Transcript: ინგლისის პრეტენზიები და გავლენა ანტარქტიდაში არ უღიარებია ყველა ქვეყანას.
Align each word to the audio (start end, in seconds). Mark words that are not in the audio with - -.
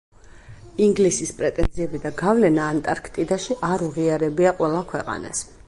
ინგლისის 0.85 1.33
პრეტენზიები 1.41 2.01
და 2.07 2.11
გავლენა 2.23 2.65
ანტარქტიდაში 2.77 3.59
არ 3.71 3.87
უღიარებია 3.91 4.59
ყველა 4.63 4.85
ქვეყანას. 4.95 5.47